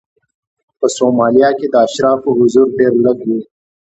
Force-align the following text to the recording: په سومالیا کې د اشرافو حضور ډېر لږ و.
په 0.79 0.87
سومالیا 0.95 1.49
کې 1.59 1.67
د 1.69 1.75
اشرافو 1.85 2.29
حضور 2.39 2.67
ډېر 2.77 2.93
لږ 3.03 3.17
و. 3.27 3.29